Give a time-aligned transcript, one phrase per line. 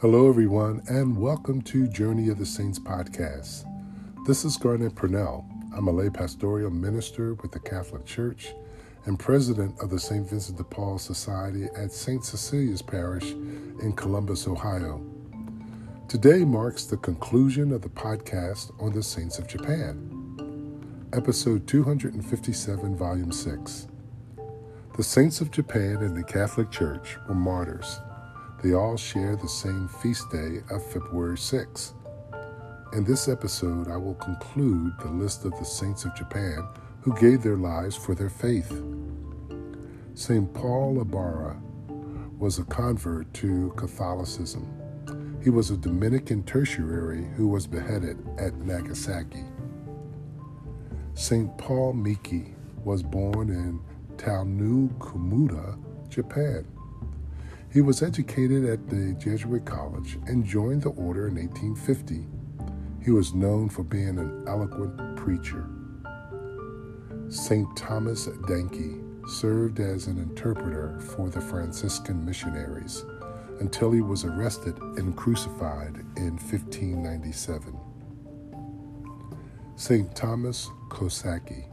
[0.00, 3.64] Hello, everyone, and welcome to Journey of the Saints podcast.
[4.26, 5.44] This is Garnet Purnell.
[5.76, 8.54] I'm a lay pastoral minister with the Catholic Church
[9.06, 10.30] and president of the St.
[10.30, 12.24] Vincent de Paul Society at St.
[12.24, 15.04] Cecilia's Parish in Columbus, Ohio.
[16.06, 23.32] Today marks the conclusion of the podcast on the Saints of Japan, episode 257, volume
[23.32, 23.88] 6.
[24.96, 27.98] The Saints of Japan in the Catholic Church were martyrs
[28.62, 31.94] they all share the same feast day of February 6.
[32.92, 36.66] In this episode, I will conclude the list of the saints of Japan
[37.02, 38.82] who gave their lives for their faith.
[40.14, 40.52] St.
[40.52, 41.56] Paul Abara
[42.38, 44.66] was a convert to Catholicism.
[45.42, 49.44] He was a Dominican tertiary who was beheaded at Nagasaki.
[51.14, 51.56] St.
[51.58, 53.80] Paul Miki was born in
[54.16, 55.78] Taono-Komuda,
[56.08, 56.66] Japan.
[57.70, 62.26] He was educated at the Jesuit College and joined the order in 1850.
[63.04, 65.68] He was known for being an eloquent preacher.
[67.28, 67.68] St.
[67.76, 73.04] Thomas Danke served as an interpreter for the Franciscan missionaries
[73.60, 77.78] until he was arrested and crucified in 1597.
[79.76, 80.16] St.
[80.16, 81.66] Thomas Kosaki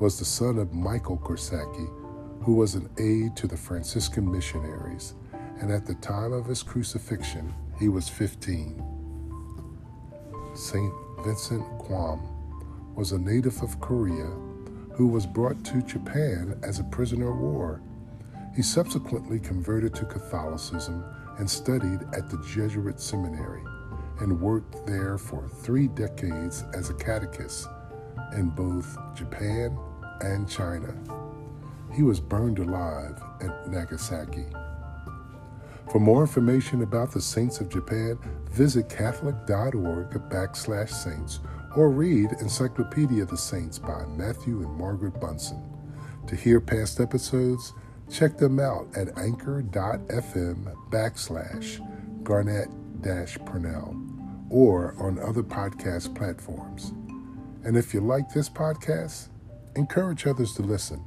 [0.00, 1.90] was the son of Michael Kosaki,
[2.40, 5.14] who was an aide to the Franciscan missionaries,
[5.60, 8.82] and at the time of his crucifixion, he was 15.
[10.54, 10.92] St.
[11.24, 12.20] Vincent Quam
[12.94, 14.30] was a native of Korea
[14.94, 17.80] who was brought to Japan as a prisoner of war.
[18.54, 21.04] He subsequently converted to Catholicism
[21.38, 23.62] and studied at the Jesuit seminary
[24.20, 27.68] and worked there for three decades as a catechist
[28.34, 29.78] in both Japan
[30.20, 30.94] and China.
[31.92, 34.46] He was burned alive at Nagasaki.
[35.90, 38.16] For more information about the Saints of Japan,
[38.52, 41.40] visit catholic.org backslash saints
[41.74, 45.62] or read Encyclopedia of the Saints by Matthew and Margaret Bunson.
[46.28, 47.72] To hear past episodes,
[48.08, 52.68] check them out at anchor.fm backslash garnett
[53.02, 53.96] dash Purnell
[54.48, 56.92] or on other podcast platforms.
[57.64, 59.28] And if you like this podcast,
[59.74, 61.04] encourage others to listen.